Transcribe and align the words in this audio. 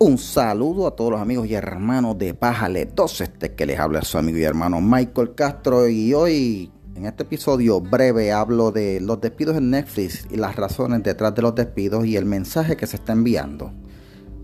Un 0.00 0.16
saludo 0.16 0.86
a 0.86 0.94
todos 0.94 1.10
los 1.10 1.20
amigos 1.20 1.48
y 1.48 1.54
hermanos 1.54 2.16
de 2.16 2.32
Bájale 2.32 2.86
2, 2.86 3.20
este 3.20 3.54
que 3.56 3.66
les 3.66 3.80
habla 3.80 4.02
su 4.02 4.16
amigo 4.16 4.38
y 4.38 4.44
hermano 4.44 4.80
Michael 4.80 5.34
Castro 5.34 5.88
y 5.88 6.14
hoy 6.14 6.70
en 6.94 7.06
este 7.06 7.24
episodio 7.24 7.80
breve 7.80 8.30
hablo 8.30 8.70
de 8.70 9.00
los 9.00 9.20
despidos 9.20 9.56
en 9.56 9.70
Netflix 9.70 10.28
y 10.30 10.36
las 10.36 10.54
razones 10.54 11.02
detrás 11.02 11.34
de 11.34 11.42
los 11.42 11.56
despidos 11.56 12.06
y 12.06 12.16
el 12.16 12.26
mensaje 12.26 12.76
que 12.76 12.86
se 12.86 12.94
está 12.94 13.12
enviando. 13.12 13.72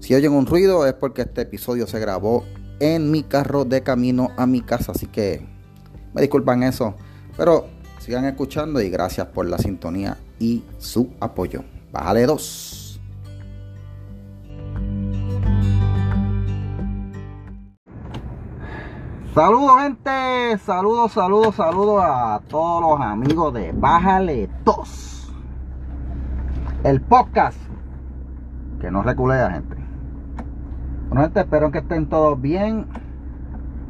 Si 0.01 0.13
oyen 0.17 0.33
un 0.33 0.47
ruido 0.47 0.89
es 0.89 0.95
porque 0.95 1.23
este 1.23 1.43
episodio 1.43 1.87
se 1.87 2.01
grabó 2.01 2.43
en 2.81 3.13
mi 3.13 3.23
carro 3.23 3.65
de 3.65 3.85
camino 3.85 4.31
a 4.37 4.47
mi 4.47 4.61
casa, 4.61 4.91
así 4.91 5.07
que 5.07 5.47
me 6.15 6.21
disculpan 6.21 6.65
eso, 6.65 6.97
pero 7.37 7.69
sigan 8.01 8.25
escuchando 8.25 8.81
y 8.81 8.91
gracias 8.91 9.29
por 9.29 9.47
la 9.47 9.59
sintonía 9.59 10.19
y 10.41 10.65
su 10.79 11.11
apoyo. 11.21 11.63
Bájale 11.93 12.27
2. 12.27 12.84
Saludos 19.35 19.83
gente, 19.83 20.59
saludos, 20.59 21.11
saludos, 21.11 21.57
saludos 21.57 22.05
a 22.05 22.41
todos 22.47 22.81
los 22.81 23.01
amigos 23.05 23.53
de 23.53 23.73
Bájale 23.73 24.49
2. 24.65 25.35
El 26.85 27.01
podcast 27.01 27.59
que 28.81 28.93
no 28.93 29.03
reculea 29.03 29.51
gente. 29.51 29.77
Bueno 31.09 31.23
gente, 31.23 31.41
espero 31.41 31.73
que 31.73 31.79
estén 31.79 32.09
todos 32.09 32.41
bien. 32.41 32.87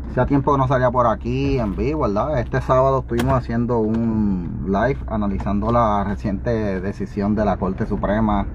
Hacía 0.08 0.24
tiempo 0.24 0.52
que 0.52 0.56
no 0.56 0.66
salía 0.66 0.90
por 0.90 1.06
aquí 1.06 1.58
en 1.58 1.76
vivo, 1.76 2.00
¿verdad? 2.00 2.38
Este 2.38 2.62
sábado 2.62 3.00
estuvimos 3.00 3.34
haciendo 3.34 3.80
un 3.80 4.64
live 4.68 4.98
analizando 5.08 5.70
la 5.70 6.04
reciente 6.04 6.80
decisión 6.80 7.34
de 7.34 7.44
la 7.44 7.58
Corte 7.58 7.84
Suprema 7.84 8.46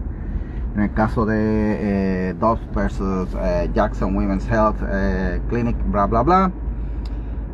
en 0.73 0.81
el 0.81 0.93
caso 0.95 1.27
de 1.27 2.29
eh, 2.29 2.33
Dobbs 2.39 2.67
versus 2.73 3.29
eh, 3.39 3.69
Jackson 3.75 4.15
Women's 4.15 4.49
Health 4.49 4.77
eh, 4.89 5.39
Clinic, 5.49 5.77
bla, 5.91 6.07
bla, 6.07 6.23
bla. 6.23 6.51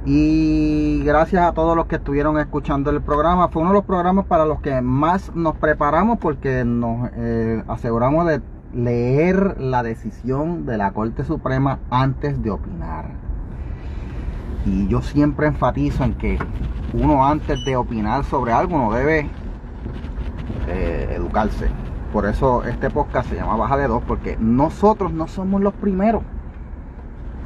Y 0.08 1.02
gracias 1.04 1.44
a 1.44 1.54
todos 1.54 1.76
los 1.76 1.88
que 1.88 1.96
estuvieron 1.96 2.38
escuchando 2.38 2.92
el 2.92 3.02
programa. 3.02 3.48
Fue 3.48 3.64
uno 3.64 3.72
de 3.72 3.78
los 3.78 3.86
programas 3.86 4.26
para 4.26 4.46
los 4.46 4.62
que 4.62 4.80
más 4.80 5.36
nos 5.36 5.56
preparamos 5.56 6.20
porque 6.20 6.64
nos 6.64 7.10
eh, 7.16 7.64
aseguramos 7.68 8.28
de 8.28 8.40
leer 8.72 9.60
la 9.60 9.82
decisión 9.82 10.68
de 10.68 10.78
la 10.78 10.92
Corte 10.92 11.24
Suprema 11.24 11.80
antes 11.90 12.44
de 12.44 12.52
opinar. 12.52 13.14
Y 14.68 14.88
yo 14.88 15.02
siempre 15.02 15.48
enfatizo 15.48 16.04
en 16.04 16.14
que 16.14 16.38
uno 16.94 17.26
antes 17.26 17.66
de 17.66 17.76
opinar 17.76 18.26
sobre 18.26 18.52
algo 18.52 18.78
no 18.78 18.92
debe 18.92 19.28
eh, 20.68 21.14
educarse. 21.16 21.68
Por 22.14 22.28
eso 22.28 22.64
este 22.64 22.92
podcast 22.92 23.28
se 23.30 23.36
llama 23.38 23.58
Baja 23.58 23.78
de 23.78 23.88
Dos, 23.88 24.04
porque 24.08 24.38
nosotros 24.40 25.12
no 25.12 25.28
somos 25.28 25.62
los 25.62 25.74
primeros. 25.74 26.22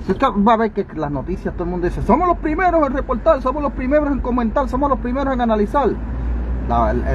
Si 0.05 0.11
usted 0.13 0.27
va 0.47 0.53
a 0.53 0.57
ver 0.57 0.71
que 0.71 0.85
las 0.95 1.11
noticias 1.11 1.53
todo 1.53 1.65
el 1.65 1.69
mundo 1.71 1.87
dice, 1.87 2.01
somos 2.01 2.27
los 2.27 2.37
primeros 2.37 2.85
en 2.87 2.93
reportar, 2.93 3.41
somos 3.41 3.61
los 3.61 3.73
primeros 3.73 4.09
en 4.11 4.19
comentar, 4.19 4.67
somos 4.69 4.89
los 4.89 4.99
primeros 4.99 5.33
en 5.33 5.41
analizar. 5.41 5.89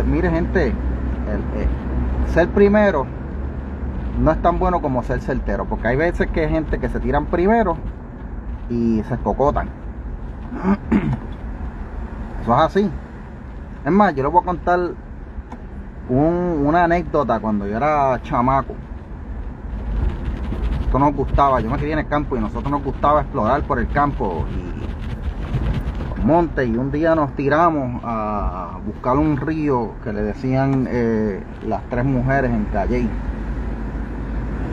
mire 0.07 0.31
gente, 0.31 0.73
ser 2.33 2.49
primero 2.49 3.07
no 4.19 4.31
es 4.31 4.41
tan 4.43 4.59
bueno 4.59 4.81
como 4.81 5.03
ser 5.03 5.21
certero, 5.21 5.65
porque 5.65 5.89
hay 5.89 5.97
veces 5.97 6.29
que 6.29 6.43
hay 6.43 6.51
gente 6.51 6.79
que 6.79 6.89
se 6.89 7.01
tiran 7.01 7.27
primero 7.27 7.77
y 8.69 9.03
se 9.09 9.15
escocotan. 9.15 9.69
Eso 12.43 12.55
es 12.55 12.61
así. 12.61 12.91
Es 13.85 13.93
más, 13.93 14.15
yo 14.15 14.23
les 14.23 14.33
voy 14.33 14.43
a 14.43 14.45
contar 14.45 14.79
una 16.09 16.85
anécdota 16.85 17.41
cuando 17.41 17.67
yo 17.67 17.77
era 17.77 18.21
chamaco 18.23 18.75
nos 20.99 21.15
gustaba, 21.15 21.61
yo 21.61 21.71
me 21.71 21.77
quería 21.79 21.95
en 21.95 22.01
el 22.01 22.09
campo 22.09 22.37
y 22.37 22.41
nosotros 22.41 22.71
nos 22.71 22.83
gustaba 22.83 23.23
explorar 23.23 23.63
por 23.63 23.79
el 23.79 23.89
campo 23.89 24.45
y 24.51 24.75
monte 26.25 26.65
y 26.65 26.77
un 26.77 26.91
día 26.91 27.15
nos 27.15 27.33
tiramos 27.37 28.01
a 28.03 28.79
buscar 28.87 29.17
un 29.17 29.37
río 29.37 29.93
que 30.03 30.13
le 30.13 30.23
decían 30.23 30.89
eh, 30.91 31.43
las 31.67 31.83
tres 31.91 32.05
mujeres 32.05 32.51
en 32.51 32.65
Calle. 32.67 33.07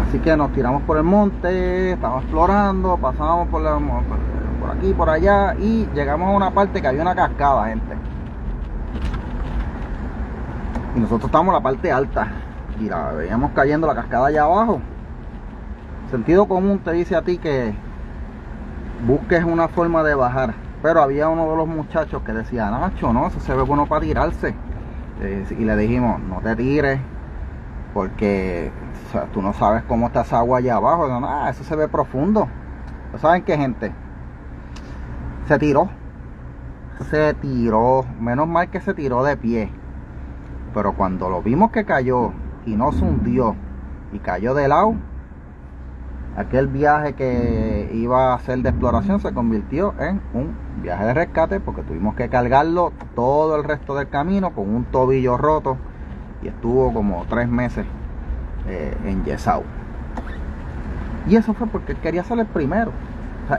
Así 0.07 0.19
que 0.19 0.35
nos 0.35 0.51
tiramos 0.53 0.81
por 0.83 0.97
el 0.97 1.03
monte, 1.03 1.91
estábamos 1.91 2.23
explorando, 2.23 2.97
pasamos 2.97 3.47
por, 3.49 3.61
por 3.63 4.77
aquí, 4.77 4.93
por 4.93 5.09
allá 5.09 5.55
y 5.59 5.87
llegamos 5.93 6.29
a 6.29 6.31
una 6.31 6.51
parte 6.51 6.81
que 6.81 6.87
había 6.87 7.01
una 7.01 7.15
cascada, 7.15 7.67
gente. 7.67 7.95
Y 10.95 10.99
nosotros 10.99 11.25
estábamos 11.25 11.53
en 11.53 11.55
la 11.55 11.63
parte 11.63 11.91
alta 11.91 12.27
y 12.79 12.89
la 12.89 13.11
veíamos 13.11 13.51
cayendo 13.51 13.87
la 13.87 13.95
cascada 13.95 14.27
allá 14.27 14.43
abajo 14.43 14.81
sentido 16.11 16.47
común 16.47 16.79
te 16.79 16.91
dice 16.91 17.15
a 17.15 17.21
ti 17.21 17.37
que 17.37 17.73
busques 19.07 19.43
una 19.43 19.67
forma 19.69 20.03
de 20.03 20.13
bajar. 20.13 20.53
Pero 20.83 21.01
había 21.01 21.29
uno 21.29 21.49
de 21.49 21.55
los 21.55 21.67
muchachos 21.67 22.21
que 22.23 22.33
decía, 22.33 22.69
Nacho, 22.69 23.13
no, 23.13 23.27
eso 23.27 23.39
se 23.39 23.55
ve 23.55 23.61
bueno 23.61 23.85
para 23.85 24.01
tirarse. 24.01 24.53
Eh, 25.21 25.45
y 25.57 25.63
le 25.63 25.77
dijimos, 25.77 26.19
no 26.19 26.39
te 26.41 26.55
tires, 26.55 26.99
porque 27.93 28.71
tú 29.31 29.41
no 29.41 29.53
sabes 29.53 29.83
cómo 29.83 30.07
está 30.07 30.21
esa 30.21 30.39
agua 30.39 30.57
allá 30.57 30.75
abajo. 30.75 31.07
Eso 31.49 31.63
se 31.63 31.75
ve 31.75 31.87
profundo. 31.87 32.47
¿Saben 33.17 33.43
qué, 33.43 33.57
gente? 33.57 33.93
Se 35.47 35.59
tiró. 35.59 35.89
Se 37.09 37.35
tiró. 37.35 38.05
Menos 38.19 38.47
mal 38.47 38.69
que 38.69 38.81
se 38.81 38.93
tiró 38.93 39.23
de 39.23 39.37
pie. 39.37 39.71
Pero 40.73 40.93
cuando 40.93 41.29
lo 41.29 41.41
vimos 41.41 41.71
que 41.71 41.85
cayó 41.85 42.31
y 42.65 42.75
no 42.75 42.91
se 42.91 43.03
hundió 43.03 43.55
y 44.13 44.19
cayó 44.19 44.53
de 44.55 44.67
lado, 44.67 44.95
aquel 46.37 46.67
viaje 46.67 47.13
que 47.13 47.89
iba 47.93 48.33
a 48.33 48.39
ser 48.39 48.59
de 48.59 48.69
exploración 48.69 49.19
se 49.19 49.33
convirtió 49.33 49.93
en 49.99 50.21
un 50.33 50.55
viaje 50.81 51.05
de 51.05 51.13
rescate 51.13 51.59
porque 51.59 51.81
tuvimos 51.83 52.15
que 52.15 52.29
cargarlo 52.29 52.93
todo 53.15 53.55
el 53.55 53.63
resto 53.63 53.95
del 53.95 54.07
camino 54.09 54.51
con 54.51 54.73
un 54.73 54.85
tobillo 54.85 55.37
roto 55.37 55.77
y 56.41 56.47
estuvo 56.47 56.93
como 56.93 57.25
tres 57.29 57.47
meses 57.47 57.85
eh, 58.67 58.95
en 59.05 59.23
Yesau. 59.23 59.63
Y 61.27 61.35
eso 61.35 61.53
fue 61.53 61.67
porque 61.67 61.95
quería 61.95 62.23
ser 62.23 62.39
el 62.39 62.47
primero. 62.47 62.91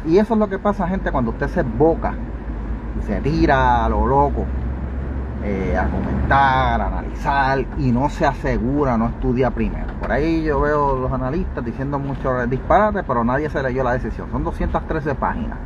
y 0.06 0.18
eso 0.18 0.34
es 0.34 0.40
lo 0.40 0.48
que 0.48 0.58
pasa, 0.58 0.88
gente, 0.88 1.12
cuando 1.12 1.30
usted 1.32 1.48
se 1.48 1.62
boca 1.62 2.14
y 2.98 3.02
se 3.06 3.20
tira 3.20 3.84
a 3.84 3.88
lo 3.88 4.06
loco 4.06 4.46
eh, 5.44 5.76
a 5.76 5.88
comentar, 5.88 6.80
a 6.80 6.86
analizar 6.86 7.64
y 7.78 7.90
no 7.90 8.08
se 8.08 8.24
asegura, 8.26 8.96
no 8.96 9.08
estudia 9.08 9.50
primero. 9.50 9.92
Por 10.00 10.12
ahí 10.12 10.44
yo 10.44 10.60
veo 10.60 10.96
los 10.96 11.12
analistas 11.12 11.64
diciendo 11.64 11.98
muchos 11.98 12.48
disparates, 12.48 13.04
pero 13.06 13.24
nadie 13.24 13.50
se 13.50 13.62
leyó 13.62 13.82
la 13.82 13.92
decisión. 13.92 14.30
Son 14.30 14.44
213 14.44 15.14
páginas. 15.16 15.58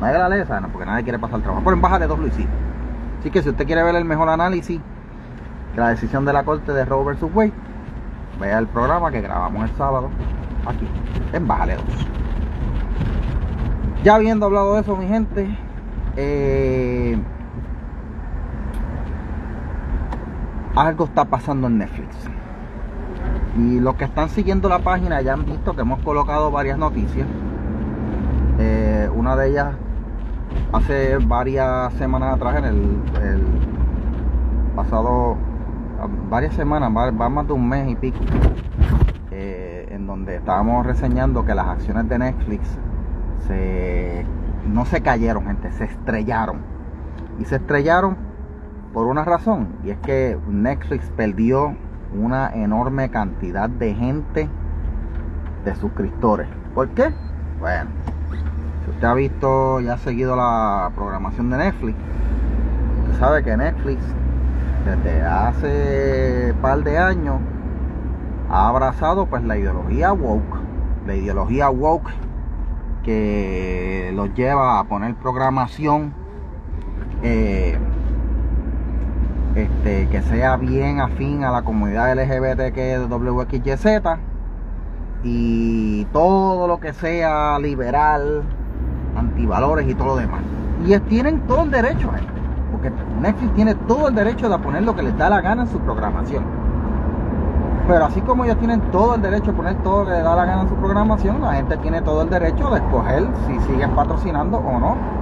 Nadie 0.00 0.18
la 0.18 0.28
lee, 0.28 0.46
¿saben? 0.46 0.70
porque 0.70 0.86
nadie 0.86 1.02
quiere 1.02 1.18
pasar 1.18 1.36
el 1.36 1.42
trabajo. 1.42 1.62
Por 1.62 1.74
en 1.74 1.82
baja 1.82 1.98
de 1.98 2.06
dos 2.06 2.18
lo 2.18 2.26
Así 2.26 3.30
que 3.30 3.42
si 3.42 3.50
usted 3.50 3.66
quiere 3.66 3.82
ver 3.82 3.94
el 3.94 4.06
mejor 4.06 4.30
análisis 4.30 4.80
que 5.74 5.80
la 5.80 5.90
decisión 5.90 6.24
de 6.24 6.32
la 6.32 6.42
corte 6.44 6.72
de 6.72 6.86
Roe 6.86 7.12
vs. 7.12 7.22
Wade, 7.34 7.52
vea 8.40 8.58
el 8.58 8.66
programa 8.66 9.10
que 9.10 9.20
grabamos 9.20 9.68
el 9.68 9.76
sábado 9.76 10.08
aquí, 10.66 10.88
en 11.34 11.46
Bájale 11.46 11.76
2. 11.76 11.84
Ya 14.02 14.14
habiendo 14.14 14.46
hablado 14.46 14.74
de 14.74 14.80
eso, 14.80 14.96
mi 14.96 15.06
gente, 15.06 15.54
eh, 16.16 17.18
algo 20.74 21.04
está 21.04 21.24
pasando 21.24 21.66
en 21.66 21.78
Netflix. 21.78 22.16
Y 23.56 23.80
los 23.80 23.96
que 23.96 24.04
están 24.04 24.28
siguiendo 24.28 24.68
la 24.68 24.78
página 24.78 25.20
ya 25.22 25.34
han 25.34 25.44
visto 25.44 25.74
que 25.74 25.82
hemos 25.82 26.00
colocado 26.00 26.50
varias 26.50 26.78
noticias. 26.78 27.26
Eh, 28.58 29.08
una 29.14 29.36
de 29.36 29.48
ellas 29.48 29.74
hace 30.72 31.18
varias 31.18 31.92
semanas 31.94 32.34
atrás, 32.36 32.56
en 32.58 32.64
el, 32.64 33.42
pasado, 34.76 35.36
varias 36.28 36.54
semanas, 36.54 36.90
va, 36.96 37.28
más 37.28 37.46
de 37.46 37.52
un 37.52 37.68
mes 37.68 37.90
y 37.90 37.96
pico, 37.96 38.20
eh, 39.30 39.88
en 39.90 40.06
donde 40.06 40.36
estábamos 40.36 40.86
reseñando 40.86 41.44
que 41.44 41.54
las 41.54 41.66
acciones 41.66 42.08
de 42.08 42.18
Netflix 42.18 42.78
se, 43.46 44.24
no 44.66 44.84
se 44.86 45.02
cayeron, 45.02 45.44
gente, 45.44 45.72
se 45.72 45.84
estrellaron. 45.84 46.58
Y 47.40 47.46
se 47.46 47.56
estrellaron 47.56 48.29
por 48.92 49.06
una 49.06 49.24
razón, 49.24 49.68
y 49.84 49.90
es 49.90 49.98
que 49.98 50.36
Netflix 50.48 51.10
perdió 51.16 51.74
una 52.14 52.50
enorme 52.50 53.10
cantidad 53.10 53.68
de 53.68 53.94
gente, 53.94 54.48
de 55.64 55.74
suscriptores. 55.76 56.48
¿Por 56.74 56.88
qué? 56.90 57.12
Bueno, 57.60 57.90
si 58.84 58.90
usted 58.90 59.04
ha 59.06 59.14
visto 59.14 59.80
y 59.80 59.88
ha 59.88 59.96
seguido 59.98 60.34
la 60.34 60.90
programación 60.94 61.50
de 61.50 61.58
Netflix, 61.58 61.98
usted 63.04 63.18
sabe 63.20 63.42
que 63.44 63.56
Netflix 63.56 64.02
desde 64.84 65.22
hace 65.22 66.54
par 66.60 66.82
de 66.82 66.98
años 66.98 67.40
ha 68.48 68.68
abrazado 68.68 69.26
pues 69.26 69.44
la 69.44 69.56
ideología 69.56 70.12
woke, 70.12 70.58
la 71.06 71.14
ideología 71.14 71.70
woke 71.70 72.10
que 73.04 74.10
los 74.14 74.34
lleva 74.34 74.80
a 74.80 74.84
poner 74.84 75.14
programación 75.14 76.12
eh, 77.22 77.78
este, 79.62 80.08
que 80.08 80.22
sea 80.22 80.56
bien 80.56 81.00
afín 81.00 81.44
a 81.44 81.50
la 81.50 81.62
comunidad 81.62 82.14
LGBT 82.14 82.72
que 82.72 82.94
es 82.94 83.00
WXYZ 83.08 83.86
y 85.22 86.04
todo 86.06 86.66
lo 86.66 86.80
que 86.80 86.92
sea 86.92 87.58
liberal, 87.58 88.42
antivalores 89.16 89.88
y 89.88 89.94
todo 89.94 90.08
lo 90.08 90.16
demás. 90.16 90.40
Y 90.84 90.98
tienen 91.00 91.40
todo 91.46 91.64
el 91.64 91.70
derecho. 91.70 92.10
Porque 92.72 92.90
Netflix 93.20 93.54
tiene 93.54 93.74
todo 93.74 94.08
el 94.08 94.14
derecho 94.14 94.48
de 94.48 94.58
poner 94.58 94.82
lo 94.82 94.96
que 94.96 95.02
les 95.02 95.16
da 95.18 95.28
la 95.28 95.40
gana 95.40 95.62
en 95.62 95.68
su 95.68 95.78
programación. 95.80 96.42
Pero 97.86 98.04
así 98.06 98.20
como 98.22 98.44
ellos 98.44 98.58
tienen 98.58 98.80
todo 98.92 99.16
el 99.16 99.22
derecho 99.22 99.50
de 99.50 99.56
poner 99.56 99.74
todo 99.82 100.04
lo 100.04 100.06
que 100.06 100.12
les 100.12 100.24
da 100.24 100.36
la 100.36 100.44
gana 100.44 100.62
en 100.62 100.68
su 100.68 100.74
programación, 100.76 101.42
la 101.42 101.54
gente 101.54 101.76
tiene 101.78 102.00
todo 102.02 102.22
el 102.22 102.30
derecho 102.30 102.70
de 102.70 102.78
escoger 102.78 103.26
si 103.46 103.60
siguen 103.60 103.90
patrocinando 103.90 104.58
o 104.58 104.78
no. 104.78 105.19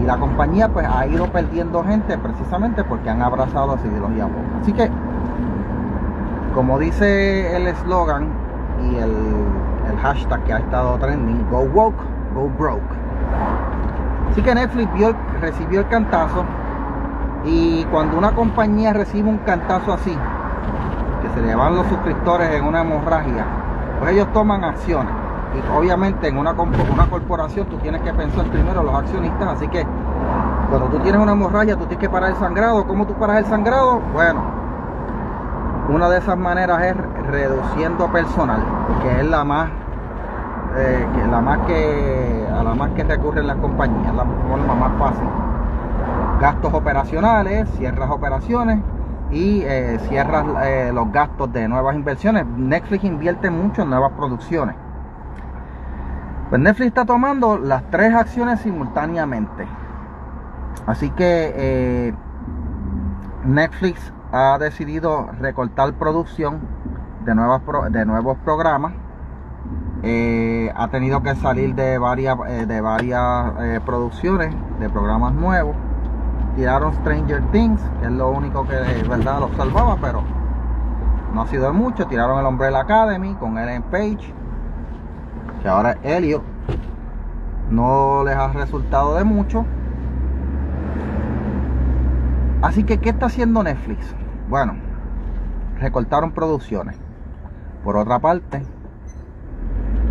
Y 0.00 0.04
la 0.04 0.16
compañía 0.16 0.68
pues 0.68 0.86
ha 0.86 1.06
ido 1.06 1.26
perdiendo 1.26 1.82
gente 1.84 2.16
precisamente 2.18 2.84
porque 2.84 3.10
han 3.10 3.22
abrazado 3.22 3.74
esa 3.74 3.86
ideología 3.86 4.26
woke. 4.26 4.62
Así 4.62 4.72
que, 4.72 4.90
como 6.54 6.78
dice 6.78 7.56
el 7.56 7.66
eslogan 7.66 8.28
y 8.90 8.96
el 8.96 9.98
hashtag 10.02 10.44
que 10.44 10.52
ha 10.52 10.58
estado 10.58 10.98
trending, 10.98 11.48
go 11.50 11.60
woke, 11.60 12.00
go 12.34 12.48
broke. 12.58 12.94
Así 14.30 14.42
que 14.42 14.54
Netflix 14.54 14.88
recibió 15.40 15.80
el 15.80 15.88
cantazo 15.88 16.44
y 17.44 17.84
cuando 17.86 18.18
una 18.18 18.32
compañía 18.32 18.92
recibe 18.92 19.28
un 19.28 19.38
cantazo 19.38 19.92
así, 19.92 20.16
que 21.22 21.28
se 21.30 21.46
le 21.46 21.54
van 21.54 21.74
los 21.74 21.86
suscriptores 21.86 22.54
en 22.54 22.64
una 22.64 22.82
hemorragia, 22.82 23.44
pues 23.98 24.12
ellos 24.12 24.32
toman 24.32 24.64
acciones. 24.64 25.12
Obviamente 25.74 26.28
en 26.28 26.36
una, 26.36 26.52
una 26.52 27.06
corporación 27.08 27.66
tú 27.66 27.76
tienes 27.78 28.02
que 28.02 28.12
pensar 28.12 28.44
primero 28.46 28.82
los 28.82 28.94
accionistas, 28.94 29.48
así 29.48 29.68
que 29.68 29.84
cuando 30.68 30.88
tú 30.88 30.98
tienes 30.98 31.20
una 31.20 31.32
hemorragia 31.32 31.74
tú 31.74 31.86
tienes 31.86 31.98
que 31.98 32.08
parar 32.08 32.30
el 32.30 32.36
sangrado. 32.36 32.86
¿Cómo 32.86 33.06
tú 33.06 33.14
paras 33.14 33.38
el 33.38 33.46
sangrado? 33.46 34.00
Bueno, 34.12 34.42
una 35.88 36.08
de 36.10 36.18
esas 36.18 36.36
maneras 36.36 36.82
es 36.82 36.96
reduciendo 37.28 38.10
personal, 38.12 38.62
que 39.02 39.20
es 39.20 39.26
la 39.26 39.44
más 39.44 39.70
eh, 40.76 41.06
que 41.14 41.26
la 41.26 41.40
más 41.40 41.58
que 41.66 42.46
a 42.52 42.62
la 42.62 42.74
más 42.74 42.90
que 42.90 43.04
recurren 43.04 43.46
las 43.46 43.56
compañías, 43.56 44.14
la 44.14 44.24
forma 44.24 44.74
más 44.74 44.98
fácil. 44.98 45.28
Gastos 46.40 46.72
operacionales, 46.74 47.68
cierras 47.78 48.10
operaciones 48.10 48.80
y 49.30 49.62
eh, 49.62 49.98
cierras 50.08 50.44
eh, 50.64 50.90
los 50.92 51.10
gastos 51.10 51.52
de 51.52 51.68
nuevas 51.68 51.96
inversiones. 51.96 52.46
Netflix 52.46 53.04
invierte 53.04 53.50
mucho 53.50 53.82
en 53.82 53.90
nuevas 53.90 54.12
producciones. 54.12 54.76
Pues 56.48 56.60
Netflix 56.60 56.88
está 56.88 57.04
tomando 57.04 57.58
las 57.58 57.82
tres 57.90 58.14
acciones 58.14 58.60
simultáneamente. 58.60 59.66
Así 60.86 61.10
que 61.10 62.14
Netflix 63.44 64.12
ha 64.32 64.58
decidido 64.58 65.30
recortar 65.40 65.92
producción 65.94 66.60
de, 67.24 67.34
nuevas 67.34 67.62
de 67.90 68.06
nuevos 68.06 68.38
programas 68.38 68.92
eh, 70.04 70.72
ha 70.76 70.88
tenido 70.88 71.22
que 71.24 71.34
salir 71.34 71.74
de 71.74 71.98
varias, 71.98 72.38
eh, 72.46 72.66
de 72.66 72.80
varias 72.80 73.52
eh, 73.60 73.80
producciones 73.84 74.54
de 74.78 74.88
programas 74.88 75.34
nuevos. 75.34 75.74
Tiraron 76.54 76.94
Stranger 76.94 77.42
Things, 77.50 77.80
que 78.00 78.06
es 78.06 78.12
lo 78.12 78.30
único 78.30 78.66
que 78.66 78.76
verdad 79.08 79.40
los 79.40 79.56
salvaba, 79.56 79.96
pero 80.00 80.22
no 81.34 81.42
ha 81.42 81.46
sido 81.48 81.72
mucho. 81.72 82.06
Tiraron 82.06 82.38
el 82.38 82.46
Umbrella 82.46 82.80
Academy 82.80 83.34
con 83.34 83.58
Ellen 83.58 83.82
Page, 83.82 84.32
ahora 85.68 85.98
Helio. 86.02 86.42
No 87.70 88.24
les 88.24 88.34
ha 88.34 88.48
resultado 88.52 89.16
de 89.16 89.24
mucho. 89.24 89.64
Así 92.62 92.82
que, 92.84 92.98
¿qué 92.98 93.10
está 93.10 93.26
haciendo 93.26 93.62
Netflix? 93.62 94.14
Bueno, 94.48 94.74
recortaron 95.78 96.32
producciones. 96.32 96.98
Por 97.84 97.96
otra 97.96 98.18
parte, 98.18 98.62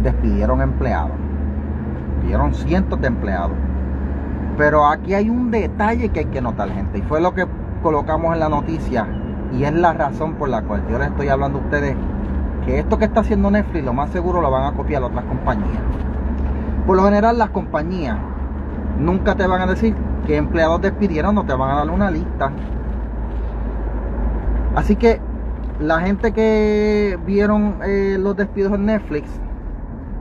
despidieron 0.03 0.61
empleados. 0.61 1.11
Despidieron 2.15 2.53
cientos 2.53 3.01
de 3.01 3.07
empleados. 3.07 3.57
Pero 4.57 4.87
aquí 4.87 5.13
hay 5.13 5.29
un 5.29 5.51
detalle 5.51 6.09
que 6.09 6.19
hay 6.21 6.25
que 6.25 6.41
notar, 6.41 6.69
gente. 6.69 6.99
Y 6.99 7.01
fue 7.01 7.19
lo 7.19 7.33
que 7.33 7.45
colocamos 7.83 8.33
en 8.33 8.39
la 8.39 8.49
noticia. 8.49 9.07
Y 9.51 9.63
es 9.63 9.73
la 9.73 9.93
razón 9.93 10.35
por 10.35 10.49
la 10.49 10.61
cual 10.61 10.83
yo 10.89 10.97
les 10.97 11.09
estoy 11.09 11.27
hablando 11.27 11.59
a 11.59 11.61
ustedes 11.61 11.95
que 12.67 12.79
esto 12.79 12.97
que 12.97 13.05
está 13.05 13.21
haciendo 13.21 13.49
Netflix 13.49 13.85
lo 13.85 13.93
más 13.93 14.09
seguro 14.09 14.41
lo 14.41 14.51
van 14.51 14.65
a 14.65 14.75
copiar 14.75 15.01
otras 15.01 15.23
compañías. 15.23 15.81
Por 16.85 16.97
lo 16.97 17.03
general 17.05 17.37
las 17.37 17.49
compañías 17.49 18.17
nunca 18.99 19.35
te 19.35 19.47
van 19.47 19.61
a 19.61 19.67
decir 19.67 19.95
qué 20.25 20.35
empleados 20.35 20.81
despidieron, 20.81 21.33
no 21.33 21.45
te 21.45 21.53
van 21.53 21.71
a 21.71 21.75
dar 21.75 21.89
una 21.89 22.11
lista. 22.11 22.51
Así 24.75 24.97
que 24.97 25.21
la 25.79 26.01
gente 26.01 26.33
que 26.33 27.17
vieron 27.25 27.77
eh, 27.85 28.17
los 28.19 28.35
despidos 28.35 28.73
en 28.73 28.85
Netflix 28.85 29.29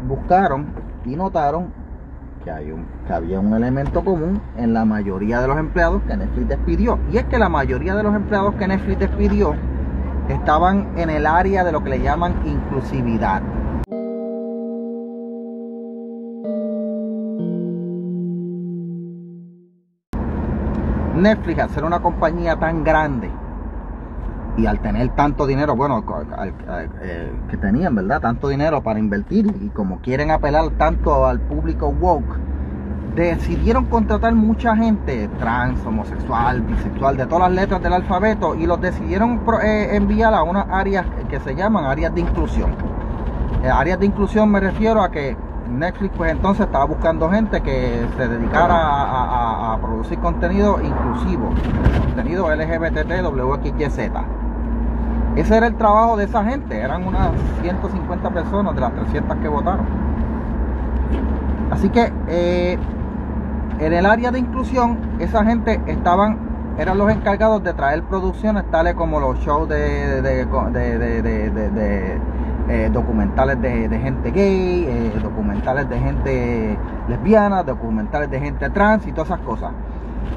buscaron 0.07 0.67
y 1.05 1.17
notaron 1.17 1.73
que, 2.45 2.53
había 3.13 3.41
un 3.41 3.55
elemento 3.55 4.05
común 4.05 4.41
en 4.57 4.73
la 4.73 4.85
mayoría 4.85 5.41
de 5.41 5.49
los 5.49 5.59
empleados 5.59 6.01
que 6.05 6.17
Netflix 6.17 6.49
despidió. 6.49 6.99
Y 7.13 7.17
es 7.17 7.25
que 7.25 7.39
la 7.39 7.49
mayoría 7.49 7.97
de 7.97 8.05
los 8.05 8.15
empleados 8.15 8.55
que 8.55 8.69
Netflix 8.69 9.01
despidió 9.01 9.57
estaban 10.29 10.99
en 10.99 11.11
el 11.11 11.27
área 11.27 11.65
de 11.65 11.73
lo 11.73 11.83
que 11.83 11.91
le 11.91 12.01
llaman 12.01 12.43
inclusividad. 12.45 13.43
Netflix, 21.15 21.59
al 21.61 21.71
ser 21.71 21.85
una 21.85 22.01
compañía 22.01 22.57
tan 22.57 22.85
grande, 22.85 23.31
y 24.57 24.67
al 24.67 24.81
tener 24.81 25.09
tanto 25.11 25.47
dinero, 25.47 25.77
bueno, 25.77 26.03
eh, 27.03 27.33
que 27.51 27.57
tenían, 27.57 27.95
¿verdad? 27.95 28.21
Tanto 28.21 28.49
dinero 28.49 28.83
para 28.83 28.99
invertir 28.99 29.47
y 29.61 29.69
como 29.69 30.01
quieren 30.01 30.31
apelar 30.31 30.71
tanto 30.79 31.27
al 31.27 31.41
público 31.41 31.89
woke, 31.89 32.39
decidieron 33.17 33.87
contratar 33.87 34.35
mucha 34.35 34.77
gente 34.77 35.29
trans, 35.39 35.85
homosexual, 35.87 36.61
bisexual, 36.63 37.17
de 37.17 37.27
todas 37.27 37.49
las 37.49 37.63
letras 37.63 37.83
del 37.83 37.95
alfabeto 37.95 38.55
y 38.55 38.67
los 38.67 38.81
decidieron 38.81 39.41
eh, 39.63 39.91
enviar 39.93 40.35
a 40.35 40.43
unas 40.43 40.67
áreas 40.71 41.07
que 41.29 41.41
se 41.41 41.55
llaman 41.55 41.87
áreas 41.87 42.15
de 42.15 42.21
inclusión. 42.21 42.71
Eh, 43.63 43.71
áreas 43.71 43.99
de 43.99 44.07
inclusión 44.07 44.51
me 44.51 44.61
refiero 44.61 45.03
a 45.03 45.11
que 45.11 45.35
Netflix 45.71 46.15
pues 46.17 46.31
entonces 46.31 46.67
estaba 46.67 46.85
buscando 46.85 47.31
gente 47.31 47.61
que 47.63 48.07
se 48.17 48.29
dedicara 48.29 48.77
a, 49.73 49.79
producir 49.81 50.19
contenido 50.19 50.79
inclusivo, 50.83 51.51
contenido 52.05 52.55
LGBT, 52.55 53.23
WXYZ. 53.25 54.11
Ese 55.37 55.57
era 55.57 55.67
el 55.67 55.77
trabajo 55.77 56.17
de 56.17 56.25
esa 56.25 56.45
gente, 56.45 56.79
eran 56.79 57.07
unas 57.07 57.31
150 57.63 58.31
personas 58.31 58.75
de 58.75 58.81
las 58.81 58.95
300 58.95 59.37
que 59.39 59.49
votaron. 59.49 59.87
Así 61.71 61.89
que 61.89 62.13
eh, 62.29 62.79
en 63.79 63.93
el 63.93 64.07
área 64.07 64.31
de 64.31 64.39
inclusión, 64.39 64.99
esa 65.19 65.45
gente 65.45 65.81
estaban, 65.87 66.39
eran 66.79 66.99
los 66.99 67.11
encargados 67.11 67.63
de 67.63 67.75
traer 67.75 68.03
producciones 68.05 68.65
tales 68.71 68.95
como 68.95 69.21
los 69.21 69.39
shows 69.41 69.69
de, 69.69 70.23
de, 70.23 72.21
eh, 72.69 72.91
documentales 72.93 73.61
de, 73.61 73.99
gente 73.99 74.31
gay, 74.31 74.87
eh, 74.89 75.13
documentales 75.23 75.89
de 75.89 75.99
gente 75.99 76.79
lesbiana, 77.09 77.63
documentales 77.63 78.31
de 78.31 78.41
gente 78.41 78.71
trans 78.71 79.07
y 79.07 79.13
todas 79.13 79.29
esas 79.29 79.41
cosas. 79.41 79.73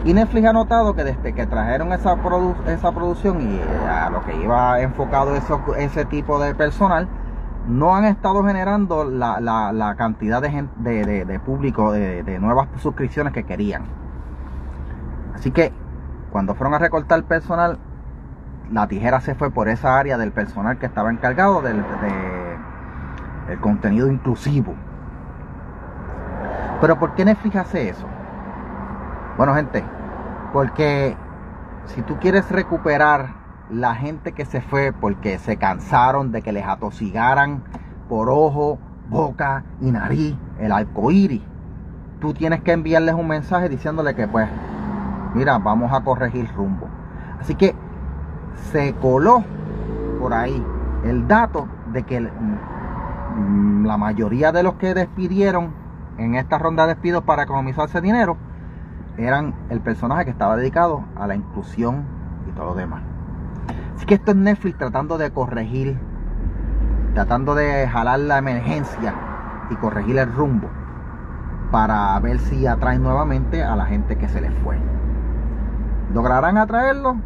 Y 0.05 0.13
Netflix 0.13 0.47
ha 0.47 0.53
notado 0.53 0.93
que 0.93 1.03
desde 1.03 1.33
que 1.33 1.45
trajeron 1.45 1.91
esa, 1.91 2.15
esa 2.67 2.91
producción 2.91 3.41
y 3.41 3.59
a 3.89 4.09
lo 4.09 4.23
que 4.23 4.35
iba 4.35 4.79
enfocado 4.81 5.35
eso, 5.35 5.61
ese 5.77 6.05
tipo 6.05 6.39
de 6.39 6.53
personal, 6.55 7.07
no 7.69 7.95
han 7.95 8.05
estado 8.05 8.43
generando 8.43 9.05
la, 9.05 9.95
cantidad 9.97 10.41
de, 10.41 10.49
gente, 10.49 11.25
de, 11.25 11.39
público, 11.39 11.91
de, 11.91 12.23
de, 12.23 12.39
nuevas 12.39 12.67
suscripciones 12.77 13.31
que 13.31 13.43
querían. 13.43 13.83
Así 15.35 15.51
que 15.51 15.71
cuando 16.31 16.55
fueron 16.55 16.73
a 16.73 16.79
recortar 16.79 17.23
personal, 17.23 17.77
la 18.71 18.87
tijera 18.87 19.21
se 19.21 19.35
fue 19.35 19.51
por 19.51 19.69
esa 19.69 19.97
área 19.97 20.17
del 20.17 20.31
personal 20.31 20.79
que 20.79 20.87
estaba 20.87 21.11
encargado 21.11 21.61
del, 21.61 21.83
del 23.47 23.59
contenido 23.59 24.11
inclusivo. 24.11 24.73
Pero 26.81 26.97
¿por 26.97 27.13
qué 27.13 27.23
Netflix 27.23 27.55
hace 27.55 27.89
eso? 27.89 28.07
Bueno, 29.37 29.53
gente, 29.53 29.83
porque 30.53 31.15
si 31.85 32.01
tú 32.01 32.17
quieres 32.19 32.49
recuperar 32.51 33.38
la 33.69 33.95
gente 33.95 34.31
que 34.31 34.45
se 34.45 34.61
fue 34.61 34.91
porque 34.91 35.37
se 35.37 35.57
cansaron 35.57 36.31
de 36.31 36.41
que 36.41 36.51
les 36.51 36.65
atosigaran 36.65 37.63
por 38.07 38.29
ojo, 38.29 38.79
boca 39.09 39.63
y 39.81 39.91
nariz 39.91 40.35
el 40.59 40.71
arcoíris, 40.71 41.41
tú 42.19 42.33
tienes 42.33 42.61
que 42.61 42.71
enviarles 42.71 43.15
un 43.15 43.27
mensaje 43.27 43.69
diciéndole 43.69 44.15
que 44.15 44.27
pues, 44.27 44.49
mira, 45.33 45.57
vamos 45.59 45.93
a 45.93 46.01
corregir 46.01 46.49
rumbo. 46.55 46.87
Así 47.39 47.55
que 47.55 47.75
se 48.71 48.93
coló 48.95 49.43
por 50.19 50.33
ahí 50.33 50.63
el 51.05 51.27
dato 51.27 51.67
de 51.93 52.03
que 52.03 52.19
mm, 52.19 53.85
la 53.85 53.97
mayoría 53.97 54.51
de 54.51 54.63
los 54.63 54.73
que 54.75 54.93
despidieron 54.93 55.73
en 56.17 56.35
esta 56.35 56.57
ronda 56.57 56.85
de 56.85 56.95
despidos 56.95 57.23
para 57.23 57.43
economizarse 57.43 58.01
dinero 58.01 58.35
eran 59.17 59.53
el 59.69 59.79
personaje 59.79 60.25
que 60.25 60.31
estaba 60.31 60.57
dedicado 60.57 61.03
a 61.15 61.27
la 61.27 61.35
inclusión 61.35 62.03
y 62.49 62.51
todo 62.51 62.67
lo 62.67 62.75
demás. 62.75 63.18
Así 63.99 64.05
que 64.05 64.13
esto 64.13 64.31
es 64.31 64.37
Netflix 64.37 64.77
tratando 64.77 65.17
de 65.17 65.29
corregir, 65.29 65.97
tratando 67.15 67.53
de 67.53 67.85
jalar 67.85 68.21
la 68.21 68.37
emergencia 68.37 69.13
y 69.69 69.75
corregir 69.75 70.17
el 70.17 70.31
rumbo 70.31 70.69
para 71.69 72.17
ver 72.21 72.39
si 72.39 72.65
atraen 72.65 73.03
nuevamente 73.03 73.61
a 73.61 73.75
la 73.75 73.85
gente 73.87 74.15
que 74.15 74.29
se 74.29 74.39
les 74.39 74.53
fue. 74.63 74.77
¿Lograrán 76.13 76.57
atraerlo? 76.57 77.17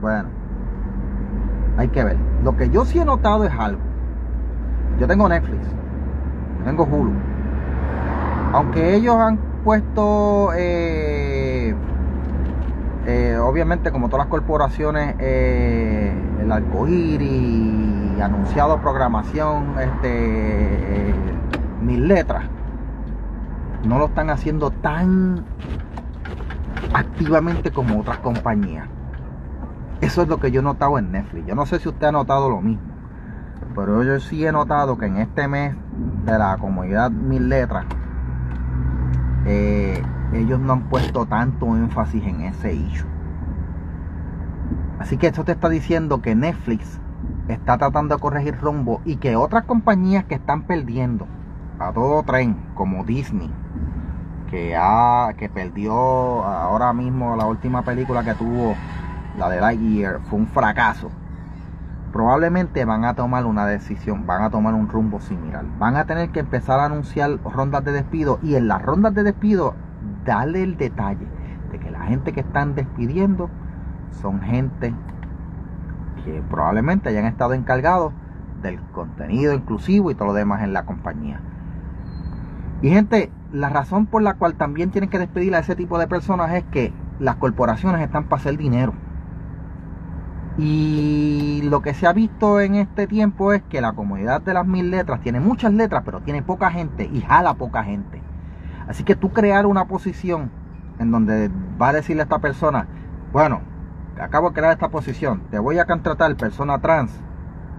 Bueno, 0.00 0.28
hay 1.76 1.88
que 1.88 2.04
ver. 2.04 2.18
Lo 2.44 2.56
que 2.56 2.70
yo 2.70 2.84
sí 2.84 3.00
he 3.00 3.04
notado 3.04 3.42
es 3.44 3.52
algo. 3.58 3.82
Yo 5.00 5.08
tengo 5.08 5.28
Netflix, 5.28 5.66
tengo 6.64 6.84
Hulu. 6.84 7.14
Aunque 8.52 8.94
ellos 8.94 9.16
han 9.16 9.38
puesto, 9.64 10.52
eh, 10.54 11.11
eh, 13.06 13.36
obviamente 13.38 13.90
como 13.90 14.08
todas 14.08 14.26
las 14.26 14.30
corporaciones, 14.30 15.16
eh, 15.18 16.12
el 16.40 16.52
arcoíris, 16.52 18.20
anunciado 18.20 18.80
programación, 18.80 19.74
este, 19.80 21.14
mil 21.80 22.06
letras, 22.06 22.44
no 23.84 23.98
lo 23.98 24.06
están 24.06 24.30
haciendo 24.30 24.70
tan 24.70 25.44
activamente 26.94 27.72
como 27.72 28.00
otras 28.00 28.18
compañías. 28.18 28.88
Eso 30.00 30.22
es 30.22 30.28
lo 30.28 30.38
que 30.38 30.50
yo 30.50 30.60
he 30.60 30.64
notado 30.64 30.98
en 30.98 31.12
Netflix. 31.12 31.46
Yo 31.46 31.54
no 31.54 31.66
sé 31.66 31.78
si 31.78 31.88
usted 31.88 32.08
ha 32.08 32.12
notado 32.12 32.50
lo 32.50 32.60
mismo. 32.60 32.92
Pero 33.74 34.02
yo 34.02 34.20
sí 34.20 34.44
he 34.44 34.52
notado 34.52 34.98
que 34.98 35.06
en 35.06 35.16
este 35.16 35.48
mes 35.48 35.74
de 36.24 36.38
la 36.38 36.56
comunidad 36.58 37.10
Mil 37.10 37.48
Letras, 37.48 37.86
eh, 39.46 40.02
ellos 40.32 40.58
no 40.60 40.74
han 40.74 40.82
puesto 40.88 41.26
tanto 41.26 41.76
énfasis 41.76 42.24
en 42.24 42.42
ese 42.42 42.74
issue. 42.74 43.08
Así 44.98 45.16
que 45.16 45.26
esto 45.26 45.44
te 45.44 45.52
está 45.52 45.68
diciendo 45.68 46.22
que 46.22 46.34
Netflix 46.34 47.00
está 47.48 47.76
tratando 47.76 48.14
de 48.14 48.20
corregir 48.20 48.58
rumbo 48.60 49.00
y 49.04 49.16
que 49.16 49.36
otras 49.36 49.64
compañías 49.64 50.24
que 50.24 50.36
están 50.36 50.62
perdiendo 50.62 51.26
a 51.78 51.92
todo 51.92 52.22
tren, 52.22 52.56
como 52.74 53.04
Disney, 53.04 53.50
que, 54.48 54.76
ha, 54.76 55.34
que 55.36 55.48
perdió 55.48 55.92
ahora 55.92 56.92
mismo 56.92 57.36
la 57.36 57.46
última 57.46 57.82
película 57.82 58.22
que 58.22 58.34
tuvo, 58.34 58.74
la 59.38 59.48
de 59.48 59.60
Lightyear, 59.60 60.20
fue 60.24 60.38
un 60.38 60.46
fracaso. 60.46 61.10
Probablemente 62.12 62.84
van 62.84 63.04
a 63.04 63.14
tomar 63.14 63.46
una 63.46 63.66
decisión, 63.66 64.26
van 64.26 64.42
a 64.42 64.50
tomar 64.50 64.74
un 64.74 64.88
rumbo 64.88 65.20
similar. 65.20 65.64
Van 65.78 65.96
a 65.96 66.04
tener 66.04 66.30
que 66.30 66.40
empezar 66.40 66.78
a 66.78 66.84
anunciar 66.84 67.42
rondas 67.42 67.84
de 67.84 67.92
despido 67.92 68.38
y 68.42 68.54
en 68.54 68.68
las 68.68 68.82
rondas 68.82 69.14
de 69.14 69.22
despido 69.22 69.74
darle 70.24 70.62
el 70.62 70.76
detalle 70.76 71.26
de 71.70 71.78
que 71.78 71.90
la 71.90 72.02
gente 72.02 72.32
que 72.32 72.40
están 72.40 72.74
despidiendo 72.74 73.50
son 74.10 74.40
gente 74.40 74.94
que 76.24 76.42
probablemente 76.48 77.08
hayan 77.08 77.24
estado 77.24 77.54
encargados 77.54 78.12
del 78.62 78.80
contenido 78.92 79.54
inclusivo 79.54 80.10
y 80.10 80.14
todo 80.14 80.28
lo 80.28 80.34
demás 80.34 80.62
en 80.62 80.72
la 80.72 80.84
compañía. 80.84 81.40
Y 82.80 82.90
gente, 82.90 83.30
la 83.52 83.68
razón 83.68 84.06
por 84.06 84.22
la 84.22 84.34
cual 84.34 84.54
también 84.54 84.90
tienen 84.90 85.10
que 85.10 85.18
despedir 85.18 85.54
a 85.54 85.60
ese 85.60 85.76
tipo 85.76 85.98
de 85.98 86.06
personas 86.06 86.52
es 86.52 86.64
que 86.64 86.92
las 87.18 87.36
corporaciones 87.36 88.00
están 88.00 88.24
para 88.24 88.40
hacer 88.40 88.56
dinero. 88.56 88.94
Y 90.58 91.62
lo 91.64 91.80
que 91.80 91.94
se 91.94 92.06
ha 92.06 92.12
visto 92.12 92.60
en 92.60 92.74
este 92.74 93.06
tiempo 93.06 93.52
es 93.52 93.62
que 93.62 93.80
la 93.80 93.92
comunidad 93.92 94.42
de 94.42 94.54
las 94.54 94.66
mil 94.66 94.90
letras 94.90 95.20
tiene 95.20 95.40
muchas 95.40 95.72
letras, 95.72 96.02
pero 96.04 96.20
tiene 96.20 96.42
poca 96.42 96.70
gente 96.70 97.08
y 97.10 97.20
jala 97.20 97.54
poca 97.54 97.84
gente. 97.84 98.21
Así 98.92 99.04
que 99.04 99.16
tú 99.16 99.32
crear 99.32 99.64
una 99.64 99.86
posición 99.86 100.50
en 100.98 101.10
donde 101.10 101.50
va 101.80 101.88
a 101.88 101.92
decirle 101.94 102.20
a 102.20 102.24
esta 102.24 102.40
persona, 102.40 102.86
bueno, 103.32 103.62
acabo 104.20 104.50
de 104.50 104.54
crear 104.54 104.70
esta 104.70 104.90
posición, 104.90 105.44
te 105.50 105.58
voy 105.58 105.78
a 105.78 105.86
contratar 105.86 106.36
persona 106.36 106.78
trans, 106.78 107.10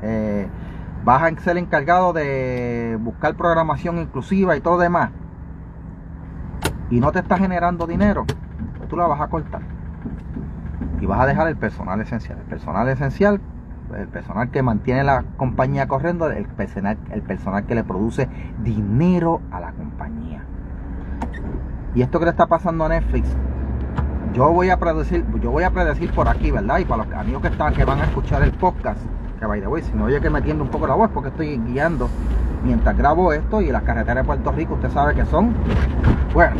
eh, 0.02 0.48
vas 1.06 1.22
a 1.22 1.40
ser 1.40 1.60
encargado 1.60 2.14
de 2.14 2.98
buscar 3.00 3.36
programación 3.36 4.00
inclusiva 4.00 4.58
y 4.58 4.62
todo 4.62 4.80
demás, 4.80 5.12
y 6.90 7.00
no 7.00 7.12
te 7.12 7.20
está 7.20 7.38
generando 7.38 7.86
dinero, 7.86 8.26
tú 8.90 8.98
la 8.98 9.06
vas 9.06 9.22
a 9.22 9.28
cortar. 9.28 9.62
Y 11.00 11.06
vas 11.06 11.22
a 11.22 11.28
dejar 11.28 11.48
el 11.48 11.58
personal 11.58 12.02
esencial. 12.02 12.40
El 12.40 12.46
personal 12.46 12.90
esencial, 12.90 13.40
el 13.96 14.08
personal 14.08 14.50
que 14.50 14.64
mantiene 14.64 15.04
la 15.04 15.26
compañía 15.38 15.88
corriendo, 15.88 16.32
el 16.32 16.46
personal, 16.46 16.98
el 17.12 17.22
personal 17.22 17.68
que 17.68 17.76
le 17.76 17.84
produce 17.84 18.28
dinero 18.64 19.42
a 19.52 19.60
la 19.60 19.74
compañía. 19.74 20.33
Y 21.96 22.02
esto 22.02 22.20
que 22.20 22.26
le 22.26 22.32
está 22.32 22.48
pasando 22.48 22.86
a 22.86 22.90
Netflix, 22.90 23.30
yo 24.34 24.52
voy 24.52 24.72
a 24.72 24.78
predecir, 24.78 25.24
yo 25.40 25.52
voy 25.52 25.64
a 25.64 25.70
predecir 25.70 26.12
por 26.12 26.28
aquí, 26.28 26.50
¿verdad? 26.50 26.80
Y 26.80 26.86
para 26.86 27.04
los 27.04 27.14
amigos 27.14 27.44
que 27.44 27.50
están, 27.50 27.74
que 27.74 27.86
van 27.86 28.00
a 28.00 28.06
escuchar 28.06 28.42
el 28.42 28.52
podcast, 28.52 29.00
que 29.40 29.46
by 29.46 29.62
the 29.62 29.68
way, 29.68 29.84
si 29.84 29.94
me 29.94 30.04
oye 30.04 30.20
que 30.20 30.30
metiendo 30.30 30.64
un 30.64 30.72
poco 30.72 30.88
la 30.88 30.96
voz, 30.96 31.12
porque 31.14 31.30
estoy 31.30 31.58
guiando 31.68 32.10
mientras 32.64 32.98
grabo 32.98 33.32
esto 33.32 33.62
y 33.62 33.72
las 33.72 33.84
carreteras 33.84 34.24
de 34.24 34.28
Puerto 34.28 34.52
Rico, 34.54 34.74
usted 34.74 34.90
sabe 34.90 35.14
que 35.14 35.26
son, 35.26 35.54
bueno, 36.34 36.56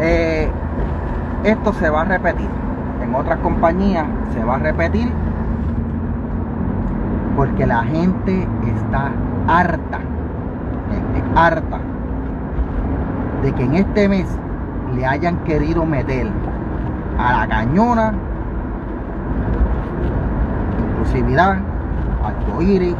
eh, 0.00 0.50
esto 1.44 1.72
se 1.74 1.90
va 1.90 2.00
a 2.00 2.04
repetir. 2.04 2.48
En 3.00 3.14
otras 3.14 3.38
compañías 3.38 4.06
se 4.32 4.42
va 4.42 4.56
a 4.56 4.58
repetir 4.58 5.12
porque 7.36 7.66
la 7.66 7.84
gente 7.84 8.48
está 8.64 9.12
harta, 9.46 10.00
harta 11.36 11.91
de 13.42 13.52
que 13.52 13.64
en 13.64 13.74
este 13.74 14.08
mes 14.08 14.26
le 14.94 15.06
hayan 15.06 15.36
querido 15.44 15.84
meter 15.84 16.28
a 17.18 17.32
la 17.40 17.48
cañona 17.48 18.12
inclusividad, 20.90 21.58
arcoíris, 22.24 22.96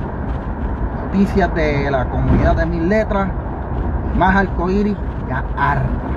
noticias 1.04 1.54
de 1.54 1.90
la 1.90 2.08
comunidad 2.08 2.56
de 2.56 2.66
mil 2.66 2.88
letras, 2.88 3.28
más 4.16 4.36
arcoíris, 4.36 4.96
ya 5.28 5.44
harta 5.56 6.12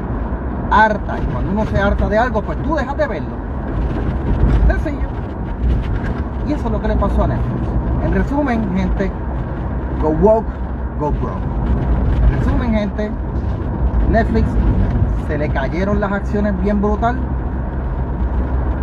harta. 0.71 1.17
Y 1.19 1.25
cuando 1.25 1.51
uno 1.51 1.65
se 1.65 1.77
harta 1.77 2.09
de 2.09 2.17
algo, 2.17 2.41
pues 2.41 2.61
tú 2.63 2.75
dejas 2.75 2.97
de 2.97 3.07
verlo. 3.07 3.35
Sencillo. 4.67 5.07
Y 6.47 6.53
eso 6.53 6.65
es 6.65 6.71
lo 6.71 6.81
que 6.81 6.87
le 6.87 6.95
pasó 6.95 7.23
a 7.23 7.27
Netflix. 7.27 7.69
En 8.03 8.13
resumen, 8.13 8.75
gente, 8.75 9.11
go 10.01 10.09
woke, 10.09 10.47
go 10.99 11.11
broke. 11.11 11.41
En 12.23 12.39
resumen, 12.39 12.73
gente, 12.73 13.11
Netflix 14.09 14.47
se 15.27 15.37
le 15.37 15.49
cayeron 15.49 15.99
las 15.99 16.11
acciones 16.11 16.59
bien 16.61 16.81
brutal. 16.81 17.17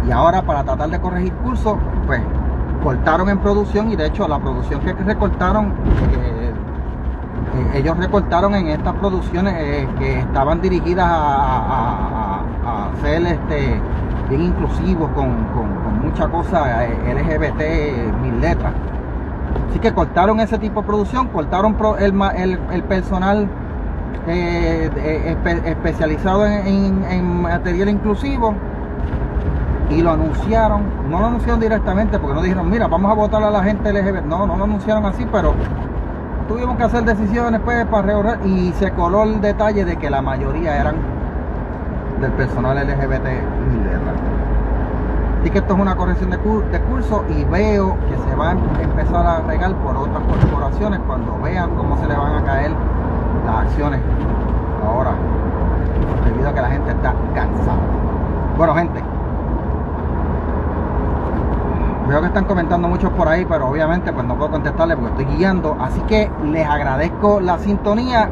Y 0.06 0.10
ahora 0.10 0.42
para 0.42 0.64
tratar 0.64 0.90
de 0.90 1.00
corregir 1.00 1.32
curso, 1.34 1.78
pues 2.06 2.20
cortaron 2.82 3.28
en 3.28 3.38
producción 3.38 3.92
y 3.92 3.96
de 3.96 4.06
hecho 4.06 4.26
la 4.26 4.40
producción 4.40 4.80
que 4.80 4.92
recortaron 4.92 5.66
eh, 6.12 6.52
eh, 7.54 7.78
ellos 7.78 7.96
recortaron 7.98 8.54
en 8.54 8.68
estas 8.68 8.94
producciones 8.94 9.54
eh, 9.58 9.88
que 9.98 10.20
estaban 10.20 10.60
dirigidas 10.60 11.06
a, 11.08 12.38
ser 13.02 13.22
este, 13.26 13.80
bien 14.28 14.42
inclusivos 14.42 15.10
con, 15.10 15.28
con, 15.46 16.00
mucha 16.02 16.28
cosa 16.28 16.86
LGBT, 16.86 18.20
mil 18.20 18.40
letras. 18.40 18.72
Así 19.68 19.78
que 19.78 19.92
cortaron 19.92 20.40
ese 20.40 20.58
tipo 20.58 20.82
de 20.82 20.86
producción, 20.86 21.28
cortaron 21.28 21.76
el, 21.98 22.82
personal 22.84 23.48
especializado 25.64 26.46
en, 26.46 27.42
material 27.42 27.88
inclusivo 27.88 28.54
y 29.90 30.00
lo 30.00 30.12
anunciaron, 30.12 30.82
no 31.10 31.20
lo 31.20 31.26
anunciaron 31.26 31.60
directamente 31.60 32.18
porque 32.18 32.34
no 32.34 32.42
dijeron, 32.42 32.70
mira, 32.70 32.86
vamos 32.86 33.10
a 33.10 33.14
votar 33.14 33.42
a 33.42 33.50
la 33.50 33.62
gente 33.62 33.92
LGBT, 33.92 34.24
no, 34.24 34.46
no 34.46 34.56
lo 34.56 34.64
anunciaron 34.64 35.04
así, 35.04 35.26
pero 35.30 35.54
tuvimos 36.48 36.76
que 36.76 36.84
hacer 36.84 37.04
decisiones 37.04 37.60
pues 37.64 37.84
para 37.86 38.02
reordenar 38.02 38.46
y 38.46 38.72
se 38.78 38.90
coló 38.92 39.24
el 39.24 39.40
detalle 39.40 39.84
de 39.84 39.96
que 39.96 40.08
la 40.08 40.22
mayoría 40.22 40.80
eran 40.80 40.96
del 42.20 42.32
personal 42.32 42.76
LGBT 42.76 43.26
Así 45.42 45.50
que 45.50 45.58
esto 45.58 45.74
es 45.74 45.80
una 45.80 45.96
corrección 45.96 46.30
de, 46.30 46.38
curso 46.38 47.24
y 47.36 47.42
veo 47.42 47.96
que 48.08 48.16
se 48.16 48.36
van 48.36 48.58
a 48.58 48.80
empezar 48.80 49.26
a 49.26 49.40
regar 49.40 49.74
por 49.74 49.96
otras 49.96 50.22
corporaciones 50.22 51.00
cuando 51.04 51.36
vean 51.40 51.74
cómo 51.74 52.00
se 52.00 52.06
le 52.06 52.14
van 52.14 52.36
a 52.36 52.44
caer 52.44 52.70
las 53.46 53.66
acciones 53.66 54.00
ahora 54.84 55.12
debido 56.24 56.48
a 56.48 56.54
que 56.54 56.60
la 56.60 56.70
gente 56.70 56.90
está 56.90 57.14
cansada. 57.34 57.78
Bueno 58.56 58.74
gente, 58.74 59.02
Veo 62.08 62.20
que 62.20 62.26
están 62.26 62.44
comentando 62.44 62.88
muchos 62.88 63.10
por 63.12 63.26
ahí, 63.28 63.46
pero 63.46 63.68
obviamente 63.68 64.12
pues 64.12 64.26
no 64.26 64.36
puedo 64.36 64.50
contestarles 64.50 64.98
porque 64.98 65.22
estoy 65.22 65.36
guiando. 65.36 65.76
Así 65.80 66.00
que 66.02 66.30
les 66.44 66.66
agradezco 66.66 67.40
la 67.40 67.58
sintonía. 67.58 68.28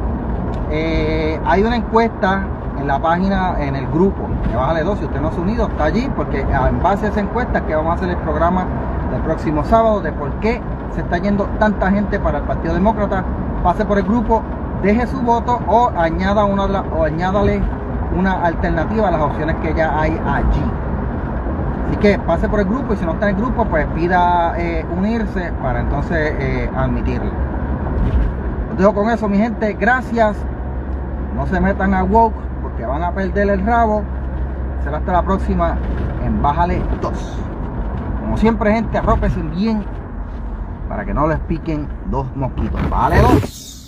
Eh, 0.71 1.41
hay 1.47 1.63
una 1.63 1.77
encuesta 1.77 2.43
en 2.79 2.87
la 2.87 2.99
página, 2.99 3.55
en 3.59 3.77
el 3.77 3.87
grupo 3.87 4.29
de 4.49 4.57
Bájale 4.57 4.83
2, 4.83 4.99
si 4.99 5.05
usted 5.05 5.21
no 5.21 5.29
ha 5.29 5.41
unido, 5.41 5.69
está 5.69 5.85
allí, 5.85 6.11
porque 6.15 6.41
en 6.41 6.83
base 6.83 7.07
a 7.07 7.09
esa 7.11 7.21
encuesta 7.21 7.65
que 7.65 7.75
vamos 7.75 7.93
a 7.93 7.95
hacer 7.95 8.11
el 8.11 8.17
programa 8.19 8.67
del 9.13 9.23
próximo 9.23 9.65
sábado 9.65 10.01
de 10.01 10.13
por 10.13 10.31
qué 10.41 10.61
se 10.95 11.01
está 11.01 11.19
yendo 11.19 11.45
tanta 11.59 11.91
gente 11.91 12.19
para 12.19 12.39
el 12.39 12.45
Partido 12.45 12.75
Demócrata, 12.75 13.25
pase 13.63 13.85
por 13.85 13.99
el 13.99 14.05
grupo, 14.05 14.43
deje 14.83 15.07
su 15.07 15.21
voto 15.21 15.61
o 15.67 15.91
añada 15.97 16.45
una 16.45 16.65
o 16.65 17.05
añádale 17.05 17.63
una 18.17 18.45
alternativa 18.45 19.09
a 19.09 19.11
las 19.11 19.21
opciones 19.21 19.57
que 19.57 19.75
ya 19.75 20.01
hay 20.01 20.13
allí. 20.27 20.65
Así 21.87 21.97
que 21.99 22.19
pase 22.19 22.49
por 22.49 22.61
el 22.61 22.67
grupo 22.67 22.95
y 22.95 22.97
si 22.97 23.05
no 23.05 23.13
está 23.13 23.29
en 23.29 23.37
el 23.37 23.43
grupo, 23.43 23.65
pues 23.65 23.87
pida 23.95 24.55
eh, 24.59 24.85
unirse 24.97 25.53
para 25.63 25.81
entonces 25.81 26.35
eh, 26.39 26.71
admitirlo. 26.77 27.31
Dejo 28.77 28.95
con 28.95 29.11
eso, 29.11 29.29
mi 29.29 29.39
gente. 29.39 29.75
Gracias. 29.75 30.37
No 31.37 31.47
se 31.47 31.61
metan 31.61 31.95
a 31.95 32.03
woke 32.05 32.35
porque 32.63 32.85
van 32.87 33.03
a 33.03 33.13
perder 33.13 33.51
el 33.51 33.65
rabo. 33.65 34.03
Será 34.85 34.99
hasta 34.99 35.13
la 35.13 35.23
próxima 35.23 35.77
en 36.25 36.41
Bájale 36.41 36.83
2. 37.01 37.39
Como 38.21 38.37
siempre, 38.37 38.73
gente, 38.73 38.97
arrópese 38.99 39.41
bien 39.43 39.85
para 40.89 41.05
que 41.05 41.13
no 41.13 41.27
les 41.27 41.39
piquen 41.41 41.89
dos 42.07 42.27
mosquitos. 42.35 42.89
Vale, 42.89 43.21
dos. 43.21 43.80